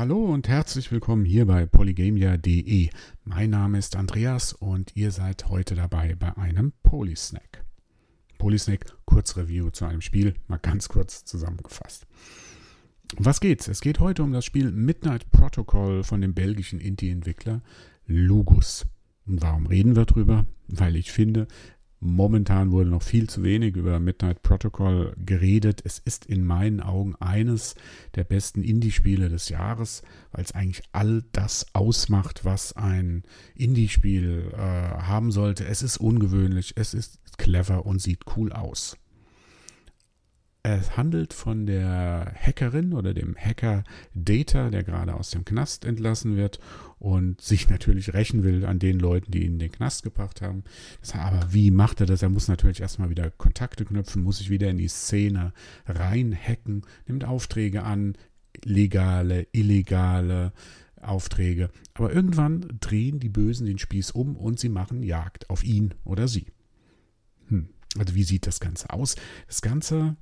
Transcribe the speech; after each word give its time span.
Hallo 0.00 0.32
und 0.32 0.48
herzlich 0.48 0.90
willkommen 0.90 1.26
hier 1.26 1.44
bei 1.44 1.66
polygamia.de. 1.66 2.88
Mein 3.24 3.50
Name 3.50 3.76
ist 3.76 3.96
Andreas 3.96 4.54
und 4.54 4.96
ihr 4.96 5.10
seid 5.10 5.50
heute 5.50 5.74
dabei 5.74 6.14
bei 6.14 6.34
einem 6.38 6.72
Polysnack. 6.82 7.66
Polysnack, 8.38 8.96
kurz 9.04 9.36
Review 9.36 9.68
zu 9.68 9.84
einem 9.84 10.00
Spiel, 10.00 10.32
mal 10.48 10.56
ganz 10.56 10.88
kurz 10.88 11.26
zusammengefasst. 11.26 12.06
Was 13.18 13.40
geht's? 13.40 13.68
Es 13.68 13.82
geht 13.82 14.00
heute 14.00 14.22
um 14.22 14.32
das 14.32 14.46
Spiel 14.46 14.72
Midnight 14.72 15.30
Protocol 15.32 16.02
von 16.02 16.22
dem 16.22 16.32
belgischen 16.32 16.80
Indie-Entwickler 16.80 17.60
Lugus. 18.06 18.86
Und 19.26 19.42
warum 19.42 19.66
reden 19.66 19.96
wir 19.96 20.06
drüber? 20.06 20.46
Weil 20.66 20.96
ich 20.96 21.12
finde, 21.12 21.46
Momentan 22.02 22.72
wurde 22.72 22.88
noch 22.88 23.02
viel 23.02 23.28
zu 23.28 23.42
wenig 23.42 23.76
über 23.76 24.00
Midnight 24.00 24.42
Protocol 24.42 25.14
geredet. 25.18 25.82
Es 25.84 25.98
ist 25.98 26.24
in 26.24 26.46
meinen 26.46 26.80
Augen 26.80 27.14
eines 27.16 27.74
der 28.14 28.24
besten 28.24 28.62
Indie-Spiele 28.62 29.28
des 29.28 29.50
Jahres, 29.50 30.02
weil 30.32 30.42
es 30.42 30.52
eigentlich 30.52 30.82
all 30.92 31.22
das 31.32 31.66
ausmacht, 31.74 32.46
was 32.46 32.72
ein 32.74 33.22
Indie-Spiel 33.54 34.50
äh, 34.54 34.56
haben 34.56 35.30
sollte. 35.30 35.66
Es 35.66 35.82
ist 35.82 35.98
ungewöhnlich, 35.98 36.72
es 36.76 36.94
ist 36.94 37.20
clever 37.36 37.84
und 37.84 38.00
sieht 38.00 38.24
cool 38.34 38.50
aus. 38.50 38.96
Es 40.62 40.96
handelt 40.96 41.34
von 41.34 41.66
der 41.66 42.34
Hackerin 42.34 42.94
oder 42.94 43.12
dem 43.12 43.36
Hacker 43.36 43.84
Data, 44.14 44.70
der 44.70 44.84
gerade 44.84 45.14
aus 45.14 45.30
dem 45.30 45.44
Knast 45.44 45.84
entlassen 45.84 46.36
wird 46.36 46.60
und 47.00 47.40
sich 47.40 47.68
natürlich 47.70 48.12
rächen 48.12 48.44
will 48.44 48.66
an 48.66 48.78
den 48.78 49.00
Leuten, 49.00 49.32
die 49.32 49.44
ihn 49.44 49.54
in 49.54 49.58
den 49.58 49.72
Knast 49.72 50.02
gebracht 50.02 50.42
haben. 50.42 50.64
Das, 51.00 51.14
aber 51.14 51.52
wie 51.52 51.70
macht 51.70 52.00
er 52.00 52.06
das? 52.06 52.22
Er 52.22 52.28
muss 52.28 52.46
natürlich 52.46 52.82
erstmal 52.82 53.08
wieder 53.08 53.30
Kontakte 53.30 53.86
knüpfen, 53.86 54.22
muss 54.22 54.38
sich 54.38 54.50
wieder 54.50 54.68
in 54.68 54.76
die 54.76 54.88
Szene 54.88 55.54
reinhacken, 55.86 56.82
nimmt 57.08 57.24
Aufträge 57.24 57.84
an, 57.84 58.16
legale, 58.62 59.46
illegale 59.52 60.52
Aufträge. 61.00 61.70
Aber 61.94 62.12
irgendwann 62.12 62.76
drehen 62.80 63.18
die 63.18 63.30
Bösen 63.30 63.66
den 63.66 63.78
Spieß 63.78 64.10
um 64.10 64.36
und 64.36 64.60
sie 64.60 64.68
machen 64.68 65.02
Jagd 65.02 65.48
auf 65.48 65.64
ihn 65.64 65.94
oder 66.04 66.28
sie. 66.28 66.48
Hm. 67.48 67.70
Also 67.96 68.14
wie 68.14 68.24
sieht 68.24 68.46
das 68.46 68.60
Ganze 68.60 68.90
aus? 68.90 69.16
Das 69.46 69.62
Ganze 69.62 70.16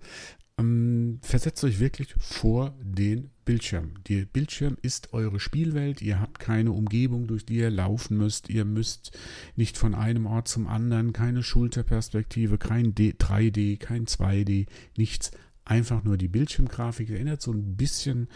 versetzt 1.22 1.62
euch 1.62 1.78
wirklich 1.78 2.14
vor 2.18 2.74
den 2.82 3.30
Bildschirm. 3.44 3.94
Der 4.08 4.24
Bildschirm 4.24 4.76
ist 4.82 5.12
eure 5.12 5.38
Spielwelt. 5.38 6.02
Ihr 6.02 6.20
habt 6.20 6.40
keine 6.40 6.72
Umgebung, 6.72 7.28
durch 7.28 7.46
die 7.46 7.58
ihr 7.58 7.70
laufen 7.70 8.16
müsst. 8.16 8.50
Ihr 8.50 8.64
müsst 8.64 9.16
nicht 9.54 9.78
von 9.78 9.94
einem 9.94 10.26
Ort 10.26 10.48
zum 10.48 10.66
anderen, 10.66 11.12
keine 11.12 11.42
Schulterperspektive, 11.42 12.58
kein 12.58 12.94
D 12.94 13.14
3D, 13.18 13.78
kein 13.78 14.06
2D, 14.06 14.66
nichts. 14.96 15.30
Einfach 15.64 16.02
nur 16.02 16.16
die 16.16 16.28
Bildschirmgrafik. 16.28 17.10
Erinnert 17.10 17.42
so 17.42 17.52
ein 17.52 17.76
bisschen 17.76 18.28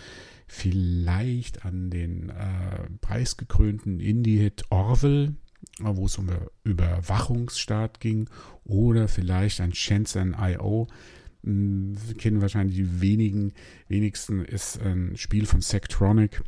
vielleicht 0.47 1.65
an 1.65 1.91
den 1.91 2.29
äh, 2.29 2.89
preisgekrönten 3.01 4.01
Indie-Hit 4.01 4.65
Orville 4.71 5.35
wo 5.79 6.07
es 6.07 6.19
um 6.19 6.29
Überwachungsstaat 6.65 8.01
ging, 8.01 8.29
oder 8.65 9.09
vielleicht 9.09 9.61
ein 9.61 9.75
Shenzhen 9.75 10.37
IO. 10.39 10.89
Hm, 11.45 11.97
kennen 12.19 12.41
wahrscheinlich 12.41 12.77
die 12.77 13.01
wenigen, 13.01 13.53
wenigsten, 13.89 14.45
ist 14.45 14.81
ein 14.81 15.17
Spiel 15.17 15.47
von 15.47 15.61
Sectronic. 15.61 16.43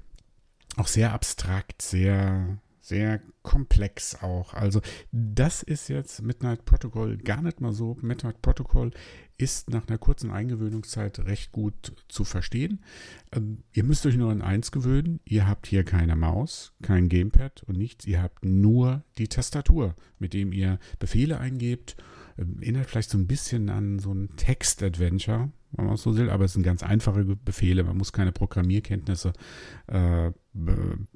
Auch 0.76 0.88
sehr 0.88 1.12
abstrakt, 1.12 1.82
sehr, 1.82 2.58
sehr 2.80 3.20
komplex 3.42 4.16
auch. 4.22 4.54
Also, 4.54 4.80
das 5.12 5.62
ist 5.62 5.88
jetzt 5.88 6.22
Midnight 6.22 6.64
Protocol 6.64 7.16
gar 7.18 7.42
nicht 7.42 7.60
mal 7.60 7.72
so. 7.72 7.96
Midnight 8.00 8.42
Protocol 8.42 8.90
ist 9.36 9.70
nach 9.70 9.88
einer 9.88 9.98
kurzen 9.98 10.30
Eingewöhnungszeit 10.30 11.18
recht 11.20 11.50
gut 11.52 11.92
zu 12.08 12.24
verstehen. 12.24 12.84
Ähm, 13.32 13.64
ihr 13.72 13.84
müsst 13.84 14.06
euch 14.06 14.16
nur 14.16 14.30
an 14.30 14.42
eins 14.42 14.70
gewöhnen. 14.70 15.20
Ihr 15.24 15.48
habt 15.48 15.66
hier 15.66 15.84
keine 15.84 16.14
Maus, 16.14 16.72
kein 16.82 17.08
Gamepad 17.08 17.64
und 17.64 17.76
nichts. 17.76 18.06
Ihr 18.06 18.22
habt 18.22 18.44
nur 18.44 19.02
die 19.18 19.28
Tastatur, 19.28 19.94
mit 20.18 20.34
dem 20.34 20.52
ihr 20.52 20.78
Befehle 20.98 21.38
eingebt. 21.38 21.96
Ähm, 22.38 22.58
erinnert 22.60 22.86
vielleicht 22.86 23.10
so 23.10 23.18
ein 23.18 23.26
bisschen 23.26 23.68
an 23.70 23.98
so 23.98 24.12
ein 24.12 24.30
Text-Adventure, 24.36 25.50
wenn 25.72 25.84
man 25.86 25.94
es 25.94 26.02
so 26.02 26.16
will, 26.16 26.30
aber 26.30 26.44
es 26.44 26.52
sind 26.52 26.62
ganz 26.62 26.82
einfache 26.82 27.24
Befehle. 27.24 27.84
Man 27.84 27.96
muss 27.96 28.12
keine 28.12 28.32
Programmierkenntnisse 28.32 29.32
äh, 29.86 30.30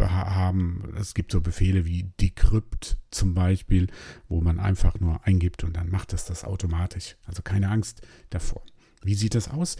haben. 0.00 0.92
Es 0.98 1.14
gibt 1.14 1.32
so 1.32 1.40
Befehle 1.40 1.84
wie 1.84 2.10
decrypt 2.20 2.98
zum 3.10 3.34
Beispiel, 3.34 3.88
wo 4.28 4.40
man 4.40 4.58
einfach 4.58 4.98
nur 5.00 5.24
eingibt 5.26 5.64
und 5.64 5.76
dann 5.76 5.90
macht 5.90 6.12
es 6.12 6.24
das 6.24 6.44
automatisch. 6.44 7.16
Also 7.26 7.42
keine 7.42 7.70
Angst 7.70 8.02
davor. 8.30 8.62
Wie 9.02 9.14
sieht 9.14 9.34
das 9.34 9.48
aus? 9.48 9.76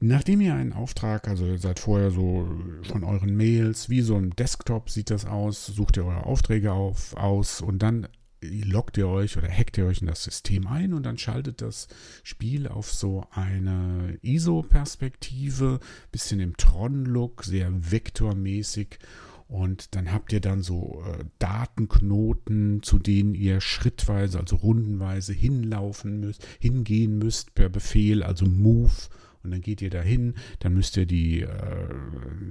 Nachdem 0.00 0.40
ihr 0.40 0.54
einen 0.54 0.72
Auftrag, 0.72 1.26
also 1.26 1.44
ihr 1.44 1.58
seid 1.58 1.80
vorher 1.80 2.12
so 2.12 2.48
von 2.84 3.02
euren 3.02 3.36
Mails, 3.36 3.88
wie 3.88 4.00
so 4.00 4.14
ein 4.14 4.30
Desktop 4.30 4.90
sieht 4.90 5.10
das 5.10 5.26
aus, 5.26 5.66
sucht 5.66 5.96
ihr 5.96 6.04
eure 6.04 6.24
Aufträge 6.24 6.70
auf, 6.72 7.16
aus 7.16 7.60
und 7.60 7.82
dann 7.82 8.06
loggt 8.42 8.96
ihr 8.96 9.08
euch 9.08 9.36
oder 9.36 9.48
hackt 9.48 9.78
ihr 9.78 9.86
euch 9.86 10.00
in 10.00 10.06
das 10.06 10.24
System 10.24 10.66
ein 10.66 10.94
und 10.94 11.04
dann 11.04 11.18
schaltet 11.18 11.60
das 11.62 11.88
Spiel 12.22 12.68
auf 12.68 12.92
so 12.92 13.26
eine 13.30 14.18
ISO-Perspektive, 14.22 15.80
bisschen 16.12 16.40
im 16.40 16.56
Tron-Look, 16.56 17.44
sehr 17.44 17.70
vektormäßig 17.90 18.98
und 19.48 19.94
dann 19.94 20.12
habt 20.12 20.32
ihr 20.34 20.40
dann 20.40 20.62
so 20.62 21.02
äh, 21.06 21.24
Datenknoten, 21.38 22.82
zu 22.82 22.98
denen 22.98 23.34
ihr 23.34 23.62
schrittweise, 23.62 24.38
also 24.38 24.56
rundenweise 24.56 25.32
hinlaufen 25.32 26.20
müsst, 26.20 26.46
hingehen 26.60 27.18
müsst 27.18 27.54
per 27.54 27.70
Befehl, 27.70 28.22
also 28.22 28.44
Move. 28.44 28.92
Und 29.42 29.52
dann 29.52 29.62
geht 29.62 29.80
ihr 29.80 29.88
dahin, 29.88 30.34
dann 30.58 30.74
müsst 30.74 30.98
ihr 30.98 31.06
die 31.06 31.40
äh, 31.40 31.48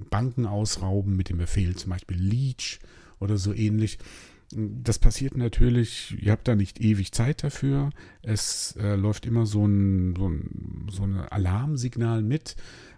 Banken 0.10 0.48
ausrauben 0.48 1.16
mit 1.16 1.30
dem 1.30 1.38
Befehl 1.38 1.76
zum 1.76 1.92
Beispiel 1.92 2.18
Leech 2.18 2.80
oder 3.20 3.38
so 3.38 3.54
ähnlich. 3.54 4.00
Das 4.52 4.98
passiert 4.98 5.36
natürlich, 5.36 6.16
ihr 6.24 6.32
habt 6.32 6.48
da 6.48 6.56
nicht 6.56 6.80
ewig 6.80 7.12
Zeit 7.12 7.44
dafür. 7.44 7.90
Es 8.22 8.78
äh, 8.80 8.96
läuft 8.96 9.26
immer 9.26 9.46
so 9.46 9.66
ein, 9.66 10.16
so, 10.16 10.30
ein, 10.30 10.88
so 10.90 11.04
ein 11.04 11.16
Alarmsignal 11.18 12.22
mit 12.22 12.56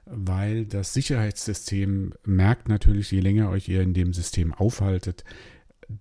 weil 0.09 0.65
das 0.65 0.93
Sicherheitssystem 0.93 2.13
merkt 2.25 2.67
natürlich, 2.67 3.11
je 3.11 3.19
länger 3.19 3.49
euch 3.49 3.69
ihr 3.69 3.81
in 3.81 3.93
dem 3.93 4.13
System 4.13 4.53
aufhaltet, 4.53 5.23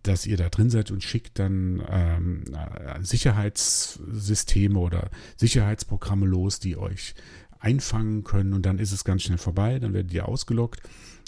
dass 0.03 0.27
ihr 0.27 0.37
da 0.37 0.49
drin 0.49 0.71
seid 0.71 0.91
und 0.91 1.03
schickt 1.03 1.39
dann 1.39 1.83
ähm, 1.89 2.45
Sicherheitssysteme 3.01 4.79
oder 4.79 5.11
Sicherheitsprogramme 5.37 6.27
los, 6.27 6.59
die 6.59 6.77
euch 6.77 7.15
einfangen 7.59 8.25
können 8.25 8.53
und 8.53 8.65
dann 8.67 8.79
ist 8.79 8.93
es 8.93 9.05
ganz 9.05 9.23
schnell 9.23 9.39
vorbei, 9.39 9.79
dann 9.79 9.93
werdet 9.93 10.13
ihr 10.13 10.29
ausgelockt. 10.29 10.81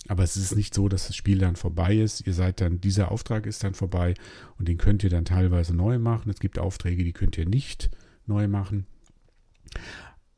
Aber 0.08 0.24
es 0.24 0.36
ist 0.36 0.56
nicht 0.56 0.74
so, 0.74 0.88
dass 0.88 1.06
das 1.06 1.16
Spiel 1.16 1.38
dann 1.38 1.56
vorbei 1.56 1.96
ist. 1.96 2.26
Ihr 2.26 2.32
seid 2.32 2.60
dann, 2.60 2.80
dieser 2.80 3.10
Auftrag 3.10 3.46
ist 3.46 3.62
dann 3.62 3.74
vorbei 3.74 4.14
und 4.58 4.66
den 4.66 4.78
könnt 4.78 5.04
ihr 5.04 5.10
dann 5.10 5.24
teilweise 5.24 5.74
neu 5.74 5.98
machen. 5.98 6.30
Es 6.30 6.40
gibt 6.40 6.58
Aufträge, 6.58 7.04
die 7.04 7.12
könnt 7.12 7.38
ihr 7.38 7.46
nicht 7.46 7.90
neu 8.26 8.48
machen. 8.48 8.86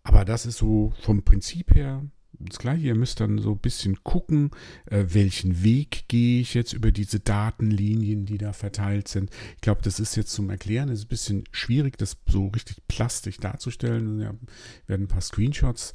Aber 0.03 0.25
das 0.25 0.47
ist 0.47 0.59
so 0.59 0.93
vom 1.01 1.23
Prinzip 1.23 1.75
her 1.75 2.03
das 2.49 2.59
gleiche, 2.59 2.87
ihr 2.87 2.95
müsst 2.95 3.21
dann 3.21 3.39
so 3.39 3.53
ein 3.53 3.59
bisschen 3.59 4.03
gucken, 4.03 4.51
äh, 4.87 5.05
welchen 5.09 5.63
Weg 5.63 6.05
gehe 6.09 6.41
ich 6.41 6.55
jetzt 6.55 6.73
über 6.73 6.91
diese 6.91 7.21
Datenlinien, 7.21 8.27
die 8.27 8.39
da 8.39 8.53
verteilt 8.53 9.09
sind. 9.09 9.31
Ich 9.57 9.61
glaube, 9.61 9.83
das 9.83 10.01
ist 10.01 10.17
jetzt 10.17 10.33
zum 10.33 10.51
Erklären, 10.51 10.89
es 10.89 11.01
ist 11.01 11.05
ein 11.07 11.09
bisschen 11.09 11.45
schwierig, 11.53 11.97
das 11.99 12.17
so 12.27 12.49
richtig 12.49 12.83
plastisch 12.89 13.39
darzustellen. 13.39 14.19
Wir 14.19 14.35
werden 14.87 15.05
ein 15.05 15.09
paar 15.09 15.21
Screenshots 15.21 15.93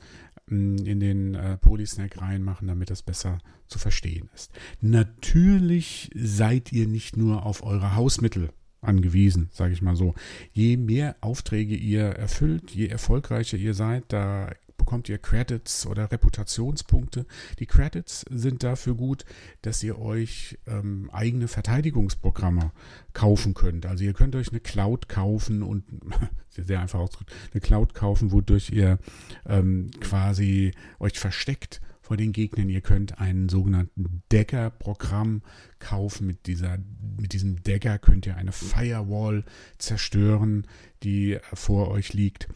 mm, 0.47 0.77
in 0.77 0.99
den 0.99 1.35
äh, 1.35 1.57
Polysnack 1.57 2.21
reinmachen, 2.21 2.67
damit 2.67 2.89
das 2.89 3.01
besser 3.01 3.39
zu 3.67 3.79
verstehen 3.79 4.29
ist. 4.33 4.51
Natürlich 4.81 6.09
seid 6.15 6.71
ihr 6.71 6.87
nicht 6.87 7.17
nur 7.17 7.45
auf 7.45 7.63
eure 7.63 7.95
Hausmittel 7.95 8.49
angewiesen, 8.81 9.49
sage 9.51 9.73
ich 9.73 9.81
mal 9.81 9.95
so. 9.95 10.13
Je 10.53 10.77
mehr 10.77 11.15
Aufträge 11.21 11.75
ihr 11.75 12.03
erfüllt, 12.03 12.71
je 12.71 12.87
erfolgreicher 12.87 13.57
ihr 13.57 13.73
seid, 13.73 14.05
da 14.09 14.51
bekommt 14.77 15.09
ihr 15.09 15.17
Credits 15.17 15.85
oder 15.85 16.11
Reputationspunkte. 16.11 17.25
Die 17.59 17.65
Credits 17.65 18.25
sind 18.29 18.63
dafür 18.63 18.95
gut, 18.95 19.25
dass 19.61 19.83
ihr 19.83 19.99
euch 19.99 20.57
ähm, 20.67 21.09
eigene 21.11 21.47
Verteidigungsprogramme 21.47 22.71
kaufen 23.13 23.53
könnt. 23.53 23.85
Also 23.85 24.03
ihr 24.03 24.13
könnt 24.13 24.35
euch 24.35 24.49
eine 24.49 24.59
Cloud 24.59 25.09
kaufen 25.09 25.63
und 25.63 25.83
sehr 26.49 26.79
einfach 26.79 26.99
ausgedrückt, 26.99 27.33
eine 27.51 27.61
Cloud 27.61 27.93
kaufen, 27.93 28.31
wodurch 28.31 28.69
ihr 28.69 28.99
ähm, 29.45 29.91
quasi 29.99 30.71
euch 30.99 31.19
versteckt 31.19 31.81
vor 32.07 32.15
den 32.15 32.31
Gegnern. 32.31 32.69
Ihr 32.69 32.79
könnt 32.79 33.19
einen 33.19 33.49
sogenannten 33.49 34.23
Dagger-Programm 34.29 35.41
kaufen. 35.79 36.25
Mit, 36.25 36.47
dieser, 36.47 36.77
mit 37.19 37.33
diesem 37.33 37.61
Dagger 37.63 37.99
könnt 37.99 38.25
ihr 38.25 38.37
eine 38.37 38.53
Firewall 38.53 39.43
zerstören, 39.77 40.65
die 41.03 41.37
vor 41.53 41.91
euch 41.91 42.13
liegt. 42.13 42.47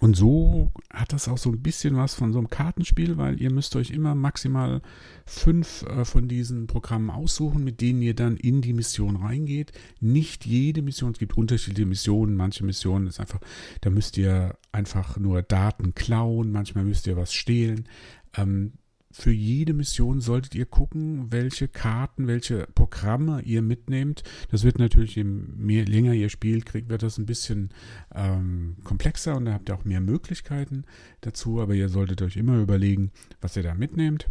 Und 0.00 0.16
so 0.16 0.72
hat 0.92 1.14
das 1.14 1.28
auch 1.28 1.38
so 1.38 1.50
ein 1.50 1.62
bisschen 1.62 1.96
was 1.96 2.14
von 2.14 2.32
so 2.32 2.38
einem 2.38 2.50
Kartenspiel, 2.50 3.16
weil 3.16 3.40
ihr 3.40 3.50
müsst 3.50 3.74
euch 3.76 3.90
immer 3.90 4.14
maximal 4.14 4.82
fünf 5.24 5.82
äh, 5.84 6.04
von 6.04 6.28
diesen 6.28 6.66
Programmen 6.66 7.08
aussuchen, 7.08 7.64
mit 7.64 7.80
denen 7.80 8.02
ihr 8.02 8.14
dann 8.14 8.36
in 8.36 8.60
die 8.60 8.74
Mission 8.74 9.16
reingeht. 9.16 9.72
Nicht 10.00 10.44
jede 10.44 10.82
Mission, 10.82 11.12
es 11.12 11.18
gibt 11.18 11.38
unterschiedliche 11.38 11.86
Missionen. 11.86 12.36
Manche 12.36 12.64
Missionen 12.64 13.06
ist 13.06 13.20
einfach, 13.20 13.40
da 13.80 13.88
müsst 13.88 14.18
ihr 14.18 14.58
einfach 14.72 15.16
nur 15.16 15.40
Daten 15.40 15.94
klauen, 15.94 16.52
manchmal 16.52 16.84
müsst 16.84 17.06
ihr 17.06 17.16
was 17.16 17.32
stehlen. 17.32 17.88
Ähm, 18.36 18.72
für 19.16 19.30
jede 19.30 19.74
Mission 19.74 20.20
solltet 20.20 20.56
ihr 20.56 20.66
gucken, 20.66 21.30
welche 21.30 21.68
Karten, 21.68 22.26
welche 22.26 22.66
Programme 22.74 23.42
ihr 23.42 23.62
mitnehmt. 23.62 24.24
Das 24.50 24.64
wird 24.64 24.80
natürlich, 24.80 25.14
je 25.14 25.22
mehr, 25.22 25.84
länger 25.84 26.14
ihr 26.14 26.28
spielt, 26.28 26.66
kriegt, 26.66 26.88
wird 26.88 27.04
das 27.04 27.16
ein 27.18 27.26
bisschen 27.26 27.70
ähm, 28.12 28.76
komplexer 28.82 29.36
und 29.36 29.44
da 29.44 29.52
habt 29.52 29.68
ihr 29.68 29.76
auch 29.76 29.84
mehr 29.84 30.00
Möglichkeiten 30.00 30.84
dazu. 31.20 31.60
Aber 31.60 31.74
ihr 31.74 31.88
solltet 31.88 32.22
euch 32.22 32.36
immer 32.36 32.58
überlegen, 32.58 33.12
was 33.40 33.56
ihr 33.56 33.62
da 33.62 33.74
mitnehmt. 33.74 34.28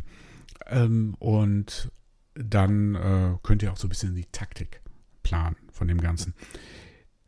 Ähm, 0.67 1.15
und 1.17 1.89
dann 2.35 2.95
äh, 2.95 3.37
könnt 3.41 3.63
ihr 3.63 3.71
auch 3.71 3.77
so 3.77 3.87
ein 3.87 3.89
bisschen 3.89 4.15
die 4.15 4.27
Taktik 4.33 4.81
planen 5.23 5.55
von 5.71 5.87
dem 5.87 6.01
Ganzen. 6.01 6.33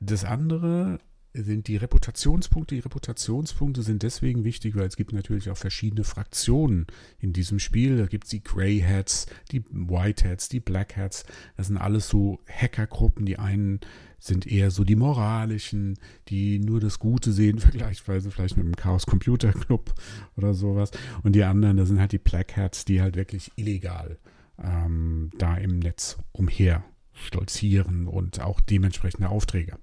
Das 0.01 0.25
andere 0.25 0.99
sind 1.43 1.67
die 1.67 1.77
Reputationspunkte. 1.77 2.75
Die 2.75 2.81
Reputationspunkte 2.81 3.81
sind 3.81 4.03
deswegen 4.03 4.43
wichtig, 4.43 4.75
weil 4.75 4.87
es 4.87 4.95
gibt 4.95 5.13
natürlich 5.13 5.49
auch 5.49 5.57
verschiedene 5.57 6.03
Fraktionen 6.03 6.87
in 7.19 7.33
diesem 7.33 7.59
Spiel. 7.59 7.97
Da 7.97 8.05
gibt 8.05 8.25
es 8.25 8.29
die 8.29 8.43
Grey 8.43 8.79
Hats, 8.79 9.27
die 9.51 9.63
White 9.71 10.27
Hats, 10.29 10.49
die 10.49 10.59
Black 10.59 10.95
Hats. 10.95 11.25
Das 11.57 11.67
sind 11.67 11.77
alles 11.77 12.07
so 12.07 12.39
Hackergruppen. 12.47 13.25
Die 13.25 13.37
einen 13.37 13.79
sind 14.19 14.47
eher 14.47 14.71
so 14.71 14.83
die 14.83 14.95
moralischen, 14.95 15.99
die 16.29 16.59
nur 16.59 16.79
das 16.79 16.99
Gute 16.99 17.31
sehen, 17.31 17.59
vergleichsweise 17.59 18.31
vielleicht 18.31 18.57
mit 18.57 18.65
dem 18.65 18.75
Chaos 18.75 19.05
Computer 19.05 19.51
Club 19.51 19.93
oder 20.37 20.53
sowas. 20.53 20.91
Und 21.23 21.33
die 21.33 21.43
anderen, 21.43 21.77
das 21.77 21.89
sind 21.89 21.99
halt 21.99 22.11
die 22.11 22.17
Black 22.17 22.55
Hats, 22.57 22.85
die 22.85 23.01
halt 23.01 23.15
wirklich 23.15 23.51
illegal 23.55 24.17
ähm, 24.61 25.31
da 25.37 25.57
im 25.57 25.79
Netz 25.79 26.17
umher 26.31 26.83
stolzieren 27.13 28.07
und 28.07 28.41
auch 28.41 28.59
dementsprechende 28.59 29.29
Aufträge 29.29 29.77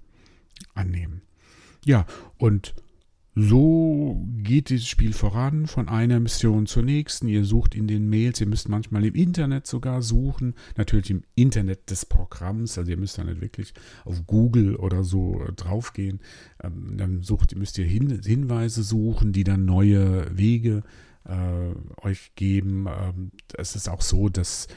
annehmen. 0.75 1.23
Ja, 1.85 2.07
und 2.39 2.75
so 3.35 4.23
geht 4.43 4.69
dieses 4.69 4.87
Spiel 4.87 5.15
voran, 5.15 5.67
von 5.67 5.89
einer 5.89 6.21
Mission 6.21 6.67
zur 6.67 6.83
nächsten. 6.83 7.29
Ihr 7.29 7.47
sucht 7.47 7.75
in 7.75 7.87
den 7.87 8.11
Mails, 8.11 8.41
ihr 8.43 8.47
müsst 8.47 8.69
manchmal 8.69 9.07
im 9.07 9.15
Internet 9.15 9.67
sogar 9.67 10.03
suchen, 10.03 10.55
natürlich 10.77 11.11
im 11.11 11.23
Internet 11.35 11.91
des 11.91 12.05
Programms, 12.05 12.77
also 12.77 12.91
ihr 12.91 12.99
müsst 12.99 13.17
dann 13.17 13.27
nicht 13.27 13.41
wirklich 13.41 13.73
auf 14.05 14.27
Google 14.27 14.77
oder 14.77 15.03
so 15.03 15.43
äh, 15.43 15.53
draufgehen. 15.53 16.21
Ähm, 16.63 16.99
dann 16.99 17.23
sucht, 17.23 17.57
müsst 17.57 17.79
ihr 17.79 17.87
Hin 17.87 18.21
Hinweise 18.23 18.83
suchen, 18.83 19.33
die 19.33 19.45
dann 19.45 19.65
neue 19.65 20.27
Wege 20.37 20.83
äh, 21.25 22.07
euch 22.07 22.35
geben. 22.35 22.87
Ähm, 22.87 23.31
es 23.55 23.77
ist 23.77 23.89
auch 23.89 24.03
so, 24.03 24.29
dass 24.29 24.69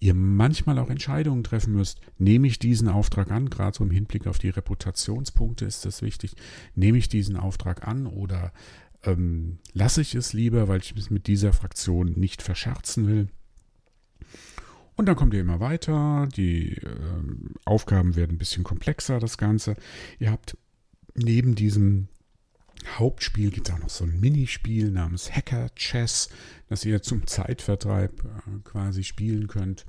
ihr 0.00 0.14
manchmal 0.14 0.78
auch 0.78 0.90
Entscheidungen 0.90 1.42
treffen 1.42 1.74
müsst. 1.74 2.00
Nehme 2.18 2.46
ich 2.46 2.58
diesen 2.58 2.88
Auftrag 2.88 3.30
an, 3.30 3.50
gerade 3.50 3.76
so 3.76 3.84
im 3.84 3.90
Hinblick 3.90 4.26
auf 4.26 4.38
die 4.38 4.50
Reputationspunkte 4.50 5.64
ist 5.64 5.84
das 5.84 6.02
wichtig. 6.02 6.36
Nehme 6.74 6.98
ich 6.98 7.08
diesen 7.08 7.36
Auftrag 7.36 7.86
an 7.86 8.06
oder 8.06 8.52
ähm, 9.02 9.58
lasse 9.72 10.00
ich 10.00 10.14
es 10.14 10.32
lieber, 10.32 10.68
weil 10.68 10.80
ich 10.80 10.94
es 10.96 11.10
mit 11.10 11.26
dieser 11.26 11.52
Fraktion 11.52 12.12
nicht 12.12 12.42
verscherzen 12.42 13.06
will. 13.06 13.28
Und 14.96 15.06
dann 15.06 15.16
kommt 15.16 15.34
ihr 15.34 15.40
immer 15.40 15.60
weiter, 15.60 16.28
die 16.36 16.72
äh, 16.72 17.22
Aufgaben 17.64 18.16
werden 18.16 18.32
ein 18.32 18.38
bisschen 18.38 18.64
komplexer, 18.64 19.20
das 19.20 19.38
Ganze. 19.38 19.76
Ihr 20.18 20.30
habt 20.30 20.56
neben 21.14 21.54
diesem 21.54 22.08
Hauptspiel 22.86 23.50
gibt 23.50 23.68
es 23.68 23.74
auch 23.74 23.78
noch 23.78 23.90
so 23.90 24.04
ein 24.04 24.20
Minispiel 24.20 24.90
namens 24.90 25.30
Hacker 25.30 25.68
Chess, 25.74 26.28
das 26.68 26.84
ihr 26.84 27.02
zum 27.02 27.26
Zeitvertreib 27.26 28.24
äh, 28.24 28.58
quasi 28.64 29.04
spielen 29.04 29.46
könnt. 29.48 29.84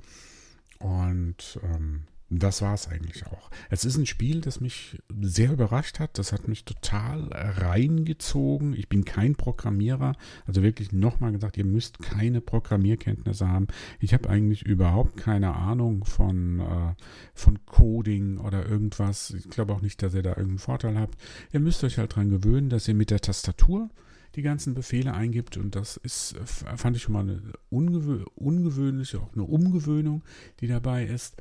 Und 0.78 1.58
ähm, 1.62 2.04
das 2.30 2.62
war 2.62 2.74
es 2.74 2.86
eigentlich 2.86 3.26
auch. 3.26 3.50
Es 3.70 3.84
ist 3.84 3.96
ein 3.96 4.06
Spiel, 4.06 4.40
das 4.40 4.60
mich 4.60 5.02
sehr 5.20 5.52
überrascht 5.52 5.98
hat. 5.98 6.16
Das 6.16 6.32
hat 6.32 6.46
mich 6.46 6.64
total 6.64 7.28
reingezogen. 7.32 8.72
Ich 8.72 8.88
bin 8.88 9.04
kein 9.04 9.34
Programmierer. 9.34 10.14
Also 10.46 10.62
wirklich 10.62 10.92
nochmal 10.92 11.32
gesagt, 11.32 11.56
ihr 11.56 11.64
müsst 11.64 11.98
keine 11.98 12.40
Programmierkenntnisse 12.40 13.48
haben. 13.48 13.66
Ich 13.98 14.14
habe 14.14 14.30
eigentlich 14.30 14.62
überhaupt 14.62 15.16
keine 15.16 15.56
Ahnung 15.56 16.04
von, 16.04 16.60
äh, 16.60 16.94
von 17.34 17.66
Coding 17.66 18.38
oder 18.38 18.64
irgendwas. 18.64 19.30
Ich 19.30 19.50
glaube 19.50 19.72
auch 19.72 19.82
nicht, 19.82 20.00
dass 20.00 20.14
ihr 20.14 20.22
da 20.22 20.30
irgendeinen 20.30 20.58
Vorteil 20.58 20.98
habt. 20.98 21.20
Ihr 21.52 21.58
müsst 21.58 21.82
euch 21.82 21.98
halt 21.98 22.12
daran 22.12 22.30
gewöhnen, 22.30 22.70
dass 22.70 22.86
ihr 22.86 22.94
mit 22.94 23.10
der 23.10 23.20
Tastatur 23.20 23.90
die 24.36 24.42
ganzen 24.42 24.74
Befehle 24.74 25.12
eingibt 25.12 25.56
und 25.56 25.74
das 25.74 25.96
ist, 25.96 26.36
fand 26.44 26.96
ich 26.96 27.02
schon 27.02 27.14
mal 27.14 27.22
eine 27.22 27.42
ungewö 27.68 28.24
ungewöhnliche, 28.36 29.18
auch 29.18 29.32
eine 29.32 29.42
Umgewöhnung, 29.42 30.22
die 30.60 30.68
dabei 30.68 31.04
ist. 31.04 31.34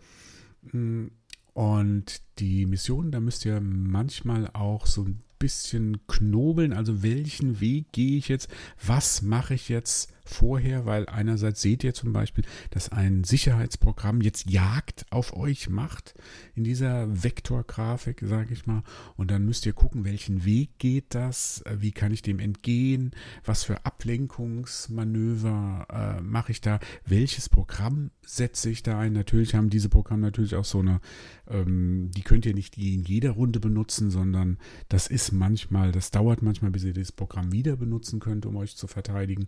Und 1.54 2.22
die 2.40 2.66
Mission, 2.66 3.12
da 3.12 3.20
müsst 3.20 3.46
ihr 3.46 3.60
manchmal 3.62 4.50
auch 4.54 4.86
so 4.86 5.04
ein 5.04 5.22
bisschen 5.40 6.06
knobeln. 6.08 6.74
Also 6.74 7.02
welchen 7.02 7.60
Weg 7.60 7.92
gehe 7.92 8.18
ich 8.18 8.28
jetzt? 8.28 8.50
Was 8.86 9.22
mache 9.22 9.54
ich 9.54 9.70
jetzt 9.70 10.14
vorher? 10.30 10.86
Weil 10.86 11.08
einerseits 11.08 11.62
seht 11.62 11.84
ihr 11.84 11.94
zum 11.94 12.14
Beispiel, 12.14 12.46
dass 12.70 12.90
ein 12.90 13.24
Sicherheitsprogramm 13.24 14.22
jetzt 14.22 14.50
Jagd 14.50 15.06
auf 15.10 15.36
euch 15.36 15.70
macht 15.70 16.14
in 16.56 16.64
dieser 16.64 17.24
Vektorgrafik, 17.24 18.24
sage 18.26 18.54
ich 18.54 18.66
mal. 18.66 18.84
Und 19.18 19.32
dann 19.32 19.46
müsst 19.46 19.66
ihr 19.66 19.74
gucken, 19.74 20.06
welchen 20.06 20.46
Weg 20.46 20.78
geht 20.78 21.16
das? 21.16 21.64
Wie 21.78 21.92
kann 21.92 22.12
ich 22.12 22.22
dem 22.22 22.40
entgehen? 22.40 23.12
Was 23.44 23.64
für 23.64 23.86
Ablenkungsmanöver 23.86 25.88
äh, 25.90 26.22
mache 26.22 26.52
ich 26.52 26.62
da? 26.62 26.80
Welches 27.06 27.50
Programm 27.50 28.12
setze 28.26 28.70
ich 28.70 28.84
da 28.84 29.00
ein? 29.00 29.14
Natürlich 29.14 29.56
haben 29.56 29.70
diese 29.70 29.90
Programme 29.90 30.22
natürlich 30.22 30.56
auch 30.56 30.66
so 30.66 30.80
eine, 30.80 31.02
ähm, 31.48 32.12
die 32.16 32.22
könnt 32.22 32.46
ihr 32.46 32.54
nicht 32.54 32.78
in 32.78 33.04
jeder 33.04 33.32
Runde 33.32 33.60
benutzen, 33.60 34.12
sondern 34.12 34.58
das 34.88 35.08
ist 35.08 35.32
manchmal, 35.32 35.92
das 35.92 36.12
dauert 36.12 36.42
manchmal, 36.42 36.72
bis 36.72 36.84
ihr 36.84 36.94
das 36.94 37.12
Programm 37.12 37.52
wieder 37.52 37.76
benutzen 37.76 38.20
könnt, 38.20 38.46
um 38.46 38.56
euch 38.56 38.76
zu 38.76 38.88
verteidigen. 38.88 39.48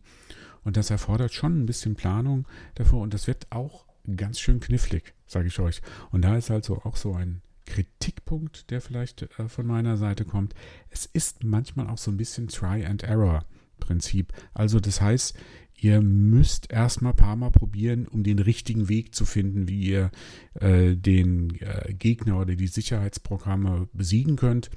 Das 0.78 0.90
erfordert 0.90 1.34
schon 1.34 1.62
ein 1.62 1.66
bisschen 1.66 1.96
Planung 1.96 2.48
davor 2.76 3.02
und 3.02 3.14
das 3.14 3.28
wird 3.28 3.48
auch 3.52 3.86
ganz 4.16 4.40
schön 4.40 4.60
knifflig, 4.60 5.14
sage 5.28 5.48
ich 5.48 5.60
euch. 5.60 5.82
Und 6.12 6.24
da 6.24 6.36
ist 6.36 6.52
also 6.52 6.82
auch 6.84 6.96
so 6.96 7.14
ein 7.14 7.42
Kritikpunkt, 7.66 8.70
der 8.72 8.82
vielleicht 8.82 9.24
äh, 9.40 9.48
von 9.48 9.66
meiner 9.66 9.98
Seite 9.98 10.26
kommt. 10.26 10.54
Es 10.90 11.06
ist 11.06 11.44
manchmal 11.44 11.88
auch 11.88 11.98
so 11.98 12.12
ein 12.12 12.18
bisschen 12.18 12.48
Try 12.48 12.86
and 12.86 13.04
Error 13.04 13.46
Prinzip. 13.80 14.34
Also 14.54 14.80
das 14.80 15.02
heißt, 15.02 15.36
ihr 15.78 16.02
müsst 16.02 16.72
erstmal 16.72 17.14
ein 17.14 17.18
paar 17.18 17.36
Mal 17.36 17.52
probieren, 17.52 18.08
um 18.08 18.24
den 18.24 18.40
richtigen 18.40 18.88
Weg 18.90 19.16
zu 19.16 19.26
finden, 19.26 19.68
wie 19.68 19.82
ihr 19.82 20.12
äh, 20.54 20.96
den 20.96 21.56
äh, 21.60 21.94
Gegner 21.94 22.40
oder 22.40 22.56
die 22.56 22.68
Sicherheitsprogramme 22.68 23.90
besiegen 23.94 24.36
könnt. 24.36 24.70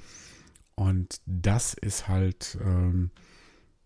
Und 0.75 1.21
das 1.25 1.73
ist 1.73 2.07
halt 2.07 2.57
ähm, 2.65 3.11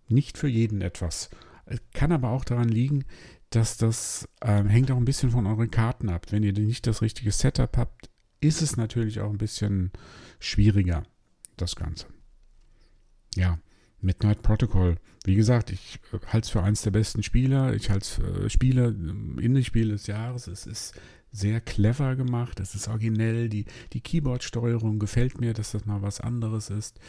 nicht 0.08 0.38
für 0.38 0.48
jeden 0.48 0.82
etwas. 0.82 1.30
Es 1.70 1.80
kann 1.94 2.12
aber 2.12 2.32
auch 2.32 2.44
daran 2.44 2.70
liegen, 2.70 3.06
dass 3.52 3.78
das 3.78 4.28
ähm, 4.42 4.68
hängt 4.68 4.92
auch 4.92 4.98
ein 4.98 5.06
bisschen 5.06 5.32
von 5.32 5.46
euren 5.46 5.72
Karten 5.72 6.10
ab. 6.10 6.28
Wenn 6.32 6.44
ihr 6.44 6.54
nicht 6.54 6.88
das 6.88 7.02
richtige 7.02 7.32
Setup 7.32 7.78
habt, 7.78 8.10
ist 8.42 8.62
es 8.62 8.76
natürlich 8.76 9.20
auch 9.20 9.30
ein 9.30 9.38
bisschen 9.38 9.92
schwieriger, 10.40 11.04
das 11.58 11.76
Ganze. 11.76 12.08
Ja, 13.36 13.60
Midnight 14.02 14.42
Protocol. 14.42 14.98
Wie 15.26 15.36
gesagt, 15.36 15.72
ich 15.72 16.00
äh, 16.12 16.20
halte 16.28 16.46
es 16.46 16.50
für 16.50 16.64
eins 16.64 16.82
der 16.82 16.92
besten 16.92 17.22
Spieler. 17.22 17.74
Ich 17.74 17.90
halte 17.90 18.06
es 18.06 18.20
äh, 18.20 18.50
Spieler, 18.50 18.88
Indie-Spiel 18.88 19.90
des 19.90 20.08
Jahres. 20.08 20.48
Es 20.48 20.66
ist 20.66 21.00
sehr 21.32 21.62
clever 21.62 22.16
gemacht, 22.16 22.60
es 22.60 22.74
ist 22.74 22.88
originell, 22.88 23.50
die, 23.50 23.66
die 23.94 24.02
Keyboard-Steuerung 24.02 24.98
gefällt 24.98 25.40
mir, 25.40 25.54
dass 25.54 25.74
das 25.74 25.86
mal 25.86 26.02
was 26.02 26.20
anderes 26.20 26.72
ist. 26.72 27.00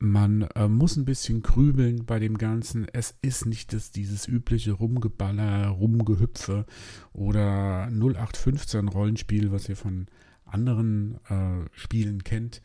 Man 0.00 0.42
äh, 0.54 0.68
muss 0.68 0.96
ein 0.96 1.04
bisschen 1.04 1.42
grübeln 1.42 2.04
bei 2.06 2.20
dem 2.20 2.38
Ganzen. 2.38 2.86
Es 2.92 3.16
ist 3.20 3.46
nicht 3.46 3.72
das, 3.72 3.90
dieses 3.90 4.28
übliche 4.28 4.72
Rumgeballer, 4.72 5.68
Rumgehüpfe 5.68 6.66
oder 7.12 7.88
0815 7.90 8.88
Rollenspiel, 8.88 9.50
was 9.50 9.68
ihr 9.68 9.76
von 9.76 10.06
anderen 10.44 11.18
äh, 11.28 11.68
Spielen 11.72 12.22
kennt. 12.22 12.62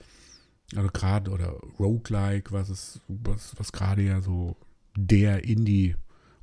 Also 0.76 0.90
gerade 0.90 1.32
oder 1.32 1.50
Roguelike, 1.80 2.52
was 2.52 3.02
was, 3.08 3.56
was 3.58 3.72
gerade 3.72 4.04
ja 4.04 4.22
so 4.22 4.56
der 4.96 5.44
Indie 5.44 5.96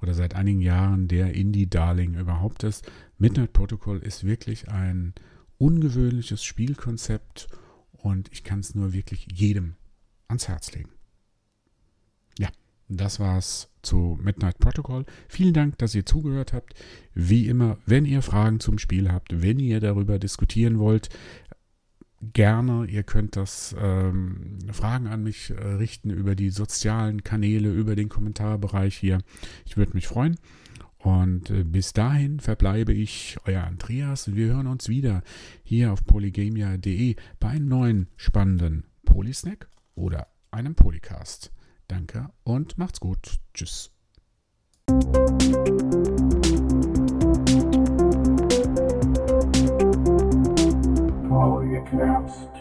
oder 0.03 0.15
seit 0.15 0.35
einigen 0.35 0.61
Jahren 0.61 1.09
der 1.09 1.35
Indie-Darling 1.35 2.15
überhaupt 2.15 2.65
ist. 2.65 2.91
Midnight 3.19 3.53
Protocol 3.53 3.99
ist 3.99 4.25
wirklich 4.25 4.69
ein 4.69 5.15
ungewöhnliches 5.59 6.43
Spielkonzept 6.43 7.49
und 7.93 8.29
ich 8.33 8.45
kann 8.45 8.61
es 8.61 8.75
nur 8.75 8.93
wirklich 8.93 9.29
jedem 9.33 9.77
ans 10.31 10.49
Herz 10.49 10.73
legen. 10.73 10.91
Ja, 12.39 12.49
das 12.89 13.21
war's 13.21 13.69
zu 13.83 14.19
Midnight 14.23 14.59
Protocol. 14.59 15.05
Vielen 15.29 15.55
Dank, 15.55 15.79
dass 15.79 15.95
ihr 15.95 16.07
zugehört 16.07 16.53
habt. 16.53 16.75
Wie 17.15 17.47
immer, 17.47 17.79
wenn 17.87 18.05
ihr 18.05 18.23
Fragen 18.23 18.61
zum 18.61 18.79
Spiel 18.79 19.13
habt, 19.13 19.43
wenn 19.43 19.59
ihr 19.59 19.81
darüber 19.81 20.19
diskutieren 20.19 20.79
wollt, 20.79 21.09
gerne. 22.21 22.87
Ihr 22.87 23.03
könnt 23.03 23.37
das 23.37 23.75
ähm, 23.79 24.59
Fragen 24.73 25.07
an 25.07 25.23
mich 25.23 25.51
äh, 25.51 25.55
richten 25.55 26.11
über 26.11 26.35
die 26.35 26.51
sozialen 26.51 27.23
Kanäle, 27.25 27.71
über 27.71 27.97
den 27.97 28.09
Kommentarbereich 28.09 28.97
hier. 28.97 29.19
Ich 29.65 29.77
würde 29.77 29.95
mich 29.95 30.07
freuen. 30.07 30.37
Und 30.99 31.49
äh, 31.49 31.65
bis 31.65 31.95
dahin 31.95 32.41
verbleibe 32.41 32.93
ich 32.93 33.39
euer 33.47 33.65
Andreas 33.65 34.35
wir 34.35 34.49
hören 34.49 34.67
uns 34.67 34.89
wieder 34.89 35.23
hier 35.63 35.93
auf 35.93 36.05
polygamia.de 36.05 37.17
bei 37.39 37.49
einem 37.49 37.69
neuen 37.69 38.09
spannenden 38.17 38.85
Polysnack 39.07 39.69
oder 39.95 40.29
einem 40.51 40.75
Podcast. 40.75 41.53
Danke 41.89 42.29
und 42.45 42.79
macht's 42.79 43.01
gut. 43.01 43.39
Tschüss. 43.55 43.91
Folge 51.29 51.85
Knaps. 51.85 52.60